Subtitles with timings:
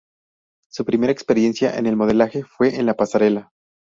[0.71, 3.51] Su primera experiencia en el modelaje fue en la pasarela.